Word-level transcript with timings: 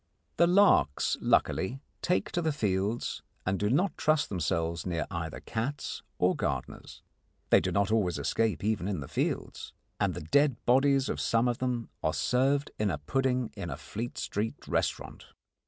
The 0.37 0.47
larks 0.47 1.15
luckily 1.21 1.79
take 2.01 2.31
to 2.31 2.41
the 2.41 2.51
fields 2.51 3.21
and 3.45 3.59
do 3.59 3.69
not 3.69 3.95
trust 3.99 4.29
themselves 4.29 4.83
near 4.83 5.05
either 5.11 5.39
cats 5.41 6.01
or 6.17 6.35
gardeners. 6.35 7.03
They 7.51 7.59
do 7.59 7.71
not 7.71 7.91
always 7.91 8.17
escape 8.17 8.63
even 8.63 8.87
in 8.87 8.99
the 9.01 9.07
fields, 9.07 9.73
and 9.99 10.15
the 10.15 10.21
dead 10.21 10.55
bodies 10.65 11.07
of 11.07 11.21
some 11.21 11.47
of 11.47 11.59
them 11.59 11.89
are 12.01 12.15
served 12.15 12.71
in 12.79 12.89
a 12.89 12.97
pudding 12.97 13.51
in 13.55 13.69
a 13.69 13.77
Fleet 13.77 14.17
Street 14.17 14.67
restaurant. 14.67 15.25